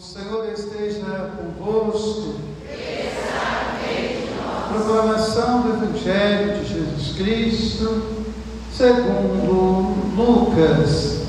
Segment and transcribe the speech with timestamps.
[0.00, 2.36] O Senhor esteja convosco.
[4.72, 8.02] Proclamação do Evangelho de Jesus Cristo,
[8.74, 11.24] segundo Lucas.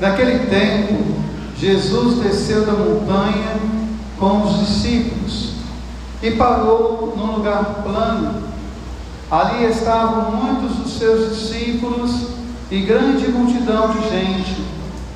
[0.00, 1.14] Naquele tempo,
[1.56, 3.60] Jesus desceu da montanha
[4.18, 5.52] com os discípulos
[6.20, 8.42] e parou num lugar plano.
[9.30, 12.10] Ali estavam muitos dos seus discípulos
[12.68, 14.71] e grande multidão de gente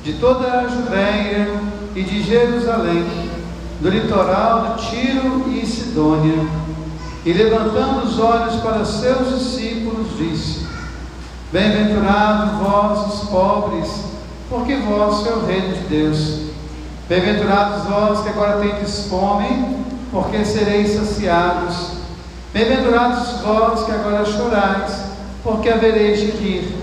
[0.07, 1.49] de toda a Judéia
[1.93, 3.29] e de Jerusalém,
[3.81, 6.47] do litoral de Tiro e Sidônia.
[7.25, 10.65] E levantando os olhos para seus discípulos, disse:
[11.51, 14.05] Bem-aventurados vós os pobres,
[14.49, 16.51] porque vós é o reino de Deus.
[17.09, 21.97] Bem-aventurados vós que agora tendes fome, porque sereis saciados.
[22.53, 25.01] Bem-aventurados vós que agora chorais,
[25.43, 26.77] porque havereis de rir.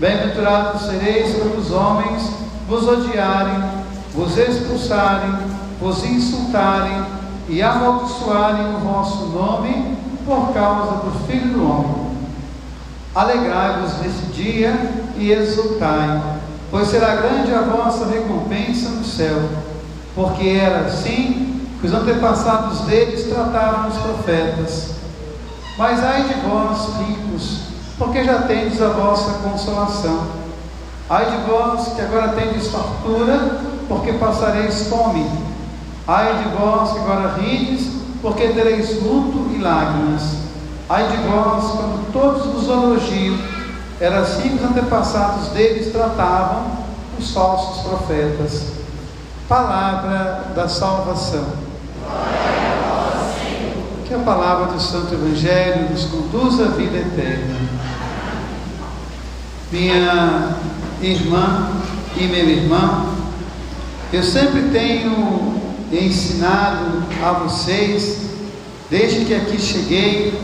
[0.00, 3.62] Bem-aventurados sereis quando os homens vos odiarem,
[4.14, 5.32] vos expulsarem,
[5.80, 7.02] vos insultarem
[7.48, 12.08] e amaldiçoarem o vosso nome por causa do Filho do Homem.
[13.14, 14.78] Alegrai-vos nesse dia
[15.16, 16.22] e exultai,
[16.70, 19.48] pois será grande a vossa recompensa no céu,
[20.14, 24.90] porque era assim que os antepassados deles tratavam os profetas.
[25.78, 27.60] Mas ai de vós, ricos,
[27.96, 30.47] porque já tendes a vossa consolação.
[31.10, 35.26] Ai de vós que agora tendes fartura, porque passareis fome.
[36.06, 37.88] Ai de vós que agora rides,
[38.20, 40.22] porque tereis luto e lágrimas.
[40.88, 43.38] Ai de vós quando todos vos elogiam.
[44.00, 46.66] Era assim que os antepassados deles tratavam
[47.18, 48.72] os falsos profetas.
[49.48, 51.46] Palavra da salvação.
[54.06, 57.56] Que a palavra do Santo Evangelho nos conduza à vida eterna.
[59.72, 60.56] Minha
[61.00, 61.70] irmã
[62.16, 63.08] e meu irmão,
[64.12, 65.60] eu sempre tenho
[65.92, 68.18] ensinado a vocês,
[68.90, 70.38] desde que aqui cheguei,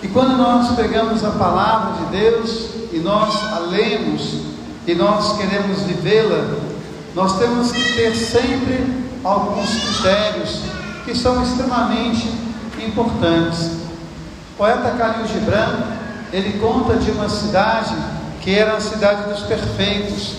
[0.00, 4.42] que quando nós pegamos a palavra de Deus e nós a lemos
[4.86, 6.56] e nós queremos vivê-la,
[7.14, 10.60] nós temos que ter sempre alguns critérios
[11.04, 12.30] que são extremamente
[12.86, 13.72] importantes.
[14.52, 15.80] O poeta Khalil Gibran,
[16.32, 17.94] ele conta de uma cidade
[18.48, 20.36] que era a cidade dos perfeitos.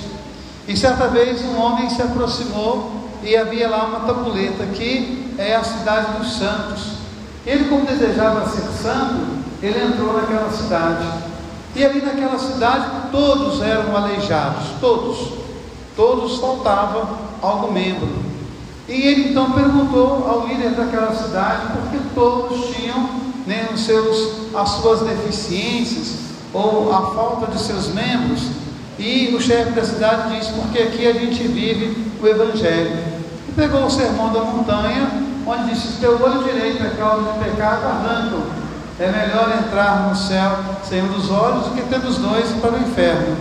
[0.67, 5.63] E certa vez um homem se aproximou e havia lá uma tabuleta que é a
[5.63, 6.93] cidade dos santos.
[7.45, 9.27] Ele, como desejava ser santo,
[9.61, 11.05] ele entrou naquela cidade.
[11.75, 15.33] E ali naquela cidade todos eram aleijados, todos,
[15.95, 18.09] todos faltava algum membro.
[18.87, 23.07] E ele então perguntou ao líder daquela cidade porque todos tinham
[23.45, 28.41] né, os seus, as suas deficiências, ou a falta de seus membros,
[28.97, 32.97] e o chefe da cidade diz: porque aqui a gente vive o Evangelho.
[33.47, 35.09] E pegou o sermão da montanha,
[35.47, 38.37] onde disse: se teu olho direito é causa de pecado, arranca
[38.99, 42.73] É melhor entrar no céu sem um dos olhos do que ter os dois para
[42.73, 43.37] o inferno.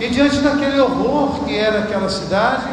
[0.00, 2.66] E diante daquele horror que era aquela cidade,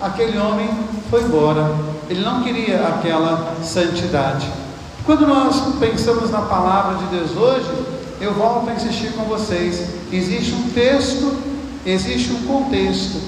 [0.00, 0.70] aquele homem
[1.10, 1.74] foi embora.
[2.08, 4.48] Ele não queria aquela santidade.
[5.04, 7.68] Quando nós pensamos na palavra de Deus hoje,
[8.20, 9.82] eu volto a insistir com vocês:
[10.12, 11.36] existe um texto,
[11.86, 13.20] existe um contexto.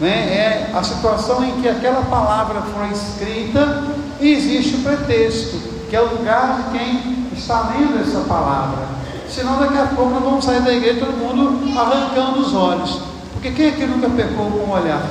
[0.00, 0.10] Né?
[0.10, 3.84] É a situação em que aquela palavra foi escrita
[4.20, 5.56] e existe o pretexto,
[5.88, 8.88] que é o lugar de quem está lendo essa palavra.
[9.28, 13.00] Senão daqui a pouco nós vamos sair da igreja todo mundo arrancando os olhos.
[13.32, 15.02] Porque quem aqui nunca pecou com o olhar?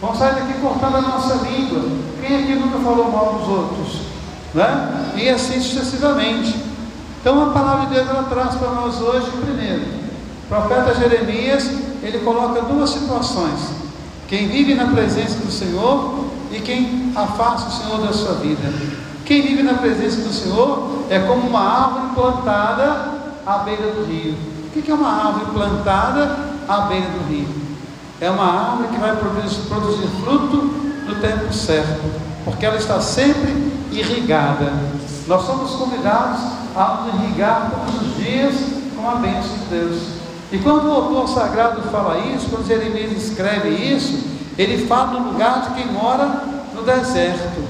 [0.00, 1.82] Vamos sair daqui cortando a nossa língua.
[2.20, 4.00] Quem aqui nunca falou mal dos outros?
[4.54, 5.12] Né?
[5.16, 6.73] E assim sucessivamente.
[7.24, 11.70] Então a palavra de Deus ela traz para nós hoje, primeiro, o profeta Jeremias,
[12.02, 13.70] ele coloca duas situações:
[14.28, 18.70] quem vive na presença do Senhor e quem afasta o Senhor da sua vida.
[19.24, 23.08] Quem vive na presença do Senhor é como uma árvore plantada
[23.46, 24.34] à beira do rio.
[24.66, 27.48] O que é uma árvore plantada à beira do rio?
[28.20, 30.56] É uma árvore que vai produzir, produzir fruto
[31.06, 32.02] no tempo certo,
[32.44, 34.70] porque ela está sempre irrigada.
[35.26, 38.54] Nós somos convidados a nos irrigar todos os dias
[38.96, 40.02] com a bênção de Deus.
[40.52, 44.24] E quando o autor sagrado fala isso, quando Jeremias escreve isso,
[44.56, 46.44] ele fala no lugar de quem mora
[46.74, 47.62] no deserto.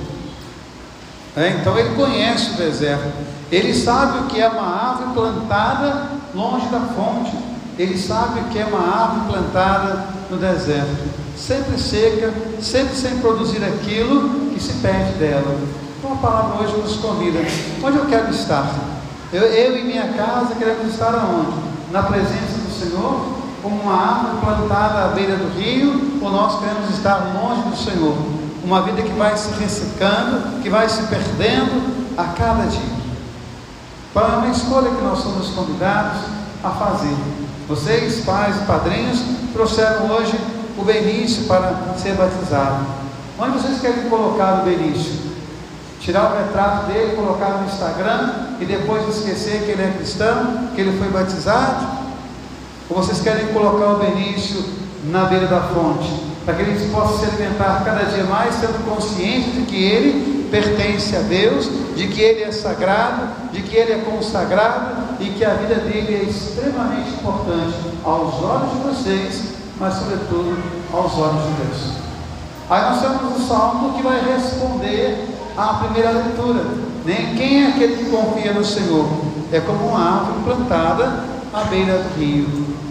[1.36, 3.12] É, então ele conhece o deserto.
[3.50, 7.36] Ele sabe o que é uma árvore plantada longe da fonte.
[7.78, 11.24] Ele sabe o que é uma árvore plantada no deserto.
[11.36, 15.58] Sempre seca, sempre sem produzir aquilo que se perde dela.
[15.98, 17.40] Então a palavra hoje nos convida.
[17.82, 18.93] Onde eu quero estar?
[19.32, 21.56] Eu, eu e minha casa queremos estar aonde?
[21.90, 23.44] Na presença do Senhor?
[23.64, 28.14] como uma árvore plantada à beira do rio, ou nós queremos estar longe do Senhor?
[28.62, 32.94] Uma vida que vai se ressecando, que vai se perdendo a cada dia.
[34.14, 36.20] É uma escolha que nós somos convidados
[36.62, 37.16] a fazer?
[37.66, 39.18] Vocês, pais e padrinhos,
[39.54, 40.38] trouxeram hoje
[40.76, 42.84] o Benício para ser batizado.
[43.38, 45.33] Onde vocês querem colocar o Benício?
[46.04, 50.80] Tirar o retrato dele, colocar no Instagram e depois esquecer que ele é cristão, que
[50.82, 51.86] ele foi batizado?
[52.90, 54.62] Ou vocês querem colocar o Benício
[55.04, 56.10] na beira da fonte,
[56.44, 61.16] para que ele possa se alimentar cada dia mais, sendo consciente de que ele pertence
[61.16, 65.54] a Deus, de que ele é sagrado, de que ele é consagrado e que a
[65.54, 69.44] vida dele é extremamente importante aos olhos de vocês,
[69.80, 70.54] mas sobretudo
[70.92, 71.94] aos olhos de Deus.
[72.68, 76.64] Aí nós temos o salmo que vai responder à primeira leitura.
[77.04, 79.06] Nem quem é aquele que confia no Senhor?
[79.52, 82.48] É como uma árvore plantada à beira do rio.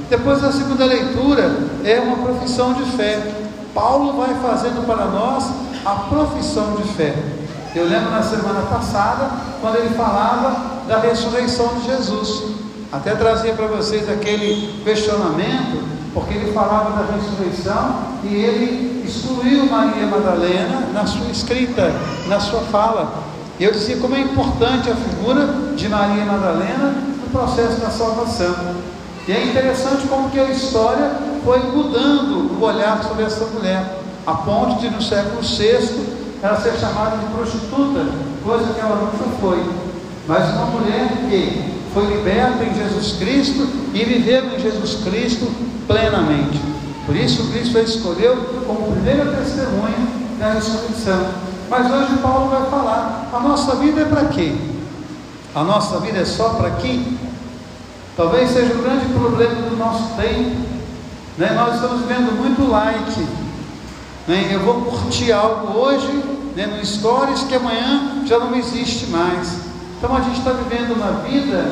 [0.10, 3.20] Depois a segunda leitura é uma profissão de fé.
[3.74, 5.46] Paulo vai fazendo para nós
[5.86, 7.16] a profissão de fé.
[7.76, 12.54] Eu lembro na semana passada, quando ele falava da ressurreição de Jesus.
[12.92, 15.84] Até trazia para vocês aquele questionamento,
[16.14, 21.92] porque ele falava da ressurreição e ele excluiu Maria Madalena na sua escrita,
[22.28, 23.24] na sua fala.
[23.60, 28.56] Eu dizia como é importante a figura de Maria Madalena no processo da salvação.
[29.28, 31.12] E é interessante como que a história
[31.44, 36.74] foi mudando o olhar sobre essa mulher, a ponto de no século VI ela ser
[36.74, 38.06] chamada de prostituta,
[38.44, 39.64] coisa que ela nunca foi
[40.28, 45.48] mas uma mulher que foi liberta em Jesus Cristo e viveu em Jesus Cristo
[45.86, 46.60] plenamente.
[47.06, 48.36] Por isso, Cristo a escolheu
[48.66, 50.08] como primeira testemunha
[50.40, 51.28] da ressurreição.
[51.70, 54.56] Mas hoje Paulo vai falar: a nossa vida é para quê?
[55.56, 57.18] A nossa vida é só para aqui?
[58.16, 60.56] Talvez seja o grande problema do nosso tempo.
[61.38, 61.52] Né?
[61.54, 63.28] Nós estamos vendo muito like.
[64.28, 64.50] Né?
[64.52, 66.24] Eu vou curtir algo hoje
[66.56, 69.64] né, no Stories que amanhã já não existe mais.
[69.98, 71.66] Então a gente está vivendo uma vida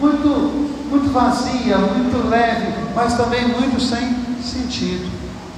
[0.00, 5.10] muito, muito vazia, muito leve, mas também muito sem sentido.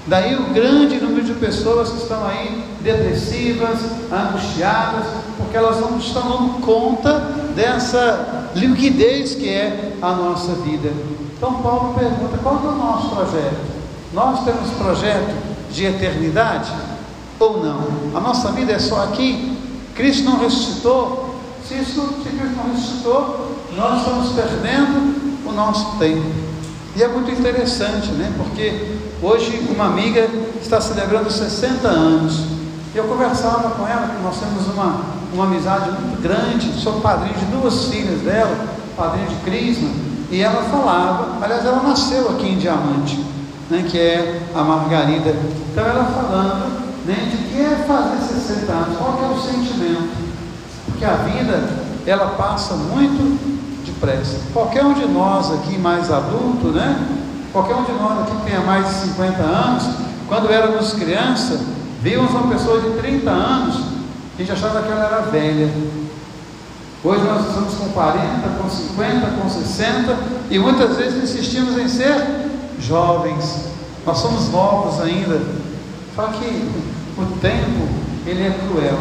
[0.07, 3.79] Daí o grande número de pessoas que estão aí depressivas,
[4.11, 5.05] angustiadas,
[5.37, 7.19] porque elas não estão dando conta
[7.55, 10.91] dessa liquidez que é a nossa vida.
[11.37, 13.79] Então Paulo pergunta: qual é o nosso projeto?
[14.15, 15.35] Nós temos projeto
[15.71, 16.73] de eternidade
[17.39, 17.85] ou não?
[18.15, 19.57] A nossa vida é só aqui?
[19.95, 21.35] Cristo não ressuscitou?
[21.67, 25.18] Se isso se Cristo não ressuscitou, nós estamos perdendo
[25.49, 26.25] o nosso tempo.
[26.97, 28.33] E é muito interessante, né?
[28.37, 30.29] Porque hoje uma amiga
[30.61, 32.41] está celebrando 60 anos.
[32.95, 35.03] Eu conversava com ela, que nós temos uma,
[35.33, 38.57] uma amizade muito grande, sou padrinho de duas filhas dela,
[38.97, 39.89] padrinho de Crisma,
[40.31, 43.25] e ela falava, aliás, ela nasceu aqui em Diamante,
[43.71, 45.35] né, que é a Margarida.
[45.71, 50.09] Então ela falando né, de que é fazer 60 anos, qual é o sentimento?
[50.87, 51.69] Porque a vida,
[52.07, 53.58] ela passa muito
[54.53, 57.07] Qualquer um de nós aqui mais adulto, né?
[57.53, 59.85] Qualquer um de nós aqui que tenha mais de 50 anos,
[60.29, 61.61] quando éramos criança,
[62.03, 63.77] víamos uma pessoa de 30 anos,
[64.35, 65.71] a gente achava que ela era velha.
[67.03, 70.17] Hoje nós estamos com 40, com 50, com 60
[70.51, 72.49] e muitas vezes insistimos em ser
[72.81, 73.67] jovens.
[74.05, 75.41] Nós somos novos ainda.
[76.15, 76.71] Só que
[77.17, 77.89] o tempo,
[78.27, 78.99] ele é cruel.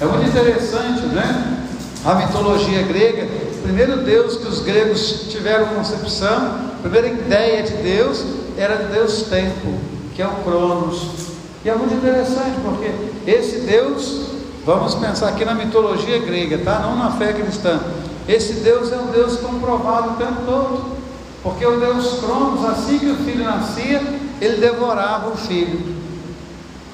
[0.00, 1.56] É muito interessante, né?
[2.04, 3.28] A mitologia grega,
[3.62, 8.24] primeiro Deus que os gregos tiveram concepção, a primeira ideia de Deus
[8.56, 9.78] era de Deus tempo,
[10.14, 11.30] que é o Cronos.
[11.64, 12.90] E é muito interessante porque
[13.30, 14.26] esse Deus,
[14.64, 16.80] vamos pensar aqui na mitologia grega, tá?
[16.80, 17.80] Não na fé cristã.
[18.28, 21.00] Esse Deus é um Deus comprovado o tempo todo.
[21.42, 24.02] Porque o Deus Cronos, assim que o filho nascia,
[24.40, 25.80] ele devorava o filho.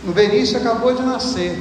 [0.07, 1.59] O Benício acabou de nascer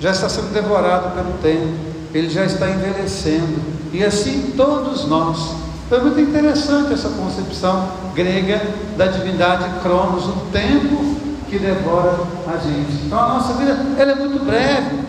[0.00, 1.72] já está sendo devorado pelo tempo,
[2.16, 3.60] ele já está envelhecendo,
[3.92, 5.54] e assim todos nós.
[5.88, 8.60] Foi muito interessante essa concepção grega
[8.96, 11.16] da divindade Cronos, o tempo
[11.48, 13.04] que devora a gente.
[13.04, 15.00] Então a nossa vida ela é muito breve.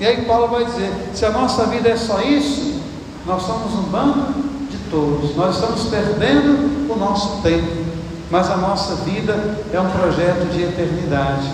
[0.00, 2.80] E aí Paulo vai dizer: se a nossa vida é só isso,
[3.26, 4.32] nós somos um bando
[4.70, 7.92] de todos, nós estamos perdendo o nosso tempo.
[8.30, 11.46] Mas a nossa vida é um projeto de eternidade.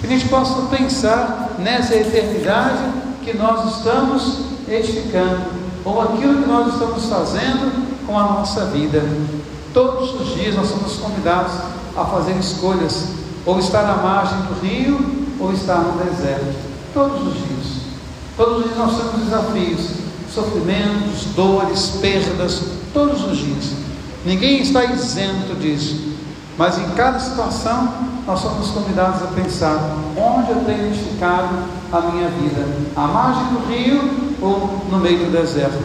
[0.00, 2.82] Que a gente possa pensar nessa eternidade
[3.30, 5.42] que nós estamos edificando,
[5.84, 9.02] ou aquilo que nós estamos fazendo com a nossa vida.
[9.74, 11.52] Todos os dias nós somos convidados
[11.94, 13.08] a fazer escolhas,
[13.44, 16.54] ou estar à margem do rio, ou estar no deserto.
[16.94, 17.82] Todos os dias.
[18.34, 19.90] Todos os dias nós temos desafios,
[20.32, 22.62] sofrimentos, dores, perdas,
[22.94, 23.72] todos os dias.
[24.24, 26.14] Ninguém está isento disso.
[26.56, 27.92] Mas em cada situação,
[28.28, 31.48] nós somos convidados a pensar: onde eu tenho edificado
[31.90, 32.62] a minha vida?
[32.94, 35.82] À margem do rio ou no meio do deserto?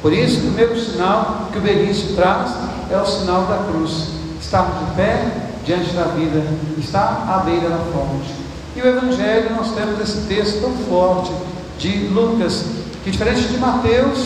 [0.00, 2.52] Por isso, o primeiro sinal que o Benício traz
[2.90, 4.06] é o sinal da cruz.
[4.40, 6.42] Estarmos de pé diante da vida,
[6.78, 8.34] estar à beira da fonte.
[8.76, 11.32] E o Evangelho, nós temos esse texto tão forte
[11.76, 12.64] de Lucas,
[13.02, 14.18] que diferente de Mateus,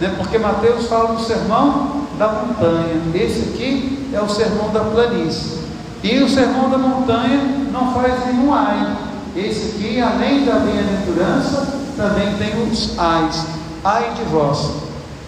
[0.00, 5.63] né, porque Mateus fala do sermão da montanha, esse aqui é o sermão da planície.
[6.04, 7.40] E o sermão da montanha
[7.72, 8.94] não faz nenhum ai.
[9.34, 13.46] Esse aqui, além da bem-aventurança, também tem os ais.
[13.82, 14.70] Ai de vós.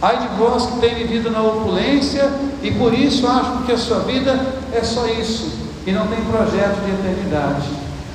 [0.03, 2.31] Ai de vós que tem vivido na opulência
[2.63, 4.39] e por isso acham que a sua vida
[4.71, 5.51] é só isso
[5.87, 7.67] e não tem projeto de eternidade.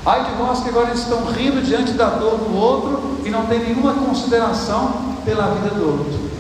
[0.06, 3.58] Ai de vós que agora estão rindo diante da dor do outro e não tem
[3.58, 4.94] nenhuma consideração
[5.26, 6.32] pela vida do outro.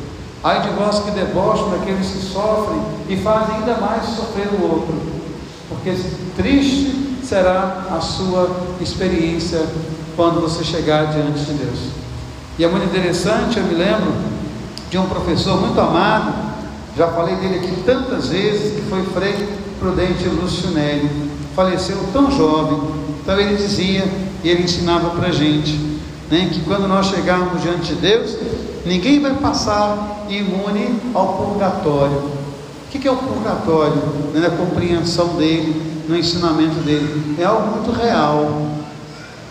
[0.43, 5.20] Ai de vós que debocham daqueles que sofrem e fazem ainda mais sofrer o outro,
[5.71, 5.95] porque
[6.35, 8.49] triste será a sua
[8.79, 9.65] experiência
[10.15, 11.79] quando você chegar diante de Deus.
[12.59, 14.13] E é muito interessante, eu me lembro
[14.89, 16.33] de um professor muito amado,
[16.97, 19.47] já falei dele aqui tantas vezes, que foi Frei
[19.79, 21.09] Prudente Lúcio Neri,
[21.55, 22.79] faleceu tão jovem,
[23.21, 24.05] então ele dizia
[24.43, 25.71] e ele ensinava para a gente
[26.29, 28.35] né, que quando nós chegarmos diante de Deus,
[28.85, 32.40] Ninguém vai passar imune ao purgatório.
[32.93, 34.01] O que é o purgatório?
[34.33, 37.37] Na compreensão dele, no ensinamento dele.
[37.39, 38.67] É algo muito real.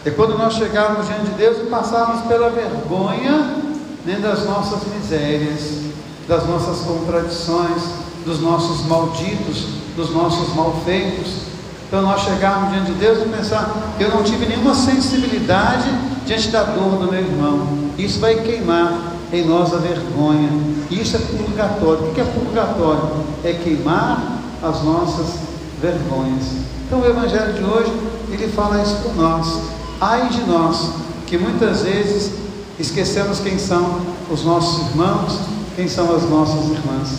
[0.04, 3.56] É quando nós chegarmos diante de Deus e passarmos pela vergonha
[4.04, 5.84] né, das nossas misérias,
[6.28, 7.82] das nossas contradições,
[8.26, 11.50] dos nossos malditos, dos nossos malfeitos.
[11.88, 15.88] Então nós chegarmos diante de Deus e pensar, eu não tive nenhuma sensibilidade
[16.26, 17.90] diante da dor do meu irmão.
[17.96, 20.50] Isso vai queimar em nós a vergonha.
[20.90, 22.08] Isso é purgatório.
[22.08, 23.10] O que é purgatório?
[23.44, 25.40] É queimar as nossas
[25.80, 26.44] vergonhas.
[26.86, 27.92] Então o Evangelho de hoje,
[28.30, 29.62] ele fala isso para nós.
[30.00, 30.90] Ai de nós,
[31.26, 32.32] que muitas vezes
[32.78, 35.38] esquecemos quem são os nossos irmãos,
[35.76, 37.18] quem são as nossas irmãs.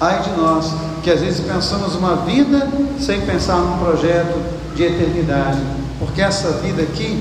[0.00, 0.72] Ai de nós,
[1.02, 2.68] que às vezes pensamos uma vida
[3.00, 4.38] sem pensar num projeto
[4.76, 5.60] de eternidade,
[5.98, 7.20] porque essa vida aqui,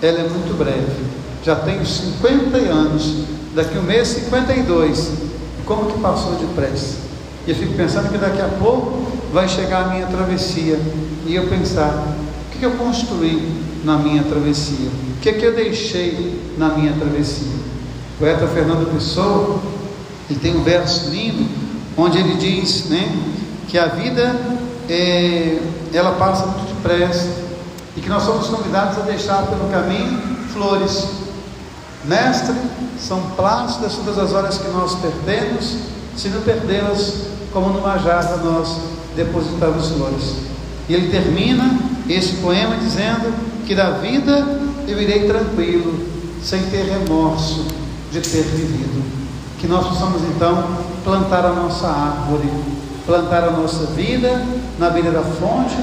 [0.00, 1.04] ela é muito breve.
[1.42, 5.12] Já tenho 50 anos daqui um mês 52.
[5.64, 6.98] Como que passou depressa?
[7.46, 10.78] E eu fico pensando que daqui a pouco vai chegar a minha travessia.
[11.26, 12.06] E eu pensar,
[12.48, 14.88] o que, eu construí na minha travessia?
[15.16, 17.52] O que, que eu deixei na minha travessia?
[18.14, 19.58] O poeta Fernando Pessoa,
[20.28, 21.48] ele tem um verso lindo,
[21.96, 23.10] onde ele diz né,
[23.68, 24.36] que a vida
[24.88, 25.58] é,
[25.92, 27.28] ela passa muito depressa
[27.96, 30.18] e que nós somos convidados a deixar pelo caminho
[30.52, 31.23] flores
[32.06, 32.54] Mestre,
[32.98, 35.76] são plácidas todas as horas que nós perdemos,
[36.16, 37.14] se não perdê-las,
[37.52, 38.78] como numa jarra nós
[39.16, 40.36] depositamos flores.
[40.88, 43.32] E ele termina esse poema dizendo
[43.66, 44.46] que da vida
[44.86, 46.06] eu irei tranquilo,
[46.42, 47.64] sem ter remorso
[48.12, 49.02] de ter vivido.
[49.58, 52.50] Que nós possamos então plantar a nossa árvore,
[53.06, 54.44] plantar a nossa vida
[54.78, 55.76] na beira da fonte,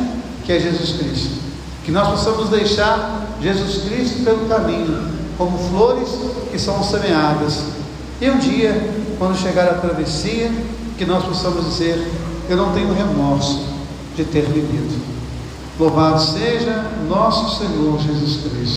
[0.46, 1.42] que é Jesus Cristo.
[1.84, 6.10] Que nós possamos deixar Jesus Cristo pelo caminho como flores
[6.52, 7.60] que são semeadas.
[8.20, 10.52] E um dia, quando chegar a travessia,
[10.98, 12.08] que nós possamos dizer:
[12.50, 13.66] Eu não tenho remorso
[14.16, 15.02] de ter vivido.
[15.80, 18.62] Louvado seja nosso Senhor Jesus Cristo.